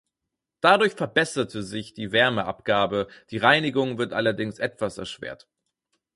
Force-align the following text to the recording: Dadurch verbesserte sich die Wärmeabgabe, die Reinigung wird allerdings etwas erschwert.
Dadurch 0.61 0.93
verbesserte 0.93 1.61
sich 1.61 1.93
die 1.93 2.11
Wärmeabgabe, 2.11 3.07
die 3.29 3.37
Reinigung 3.37 3.99
wird 3.99 4.13
allerdings 4.13 4.57
etwas 4.57 4.97
erschwert. 4.97 5.47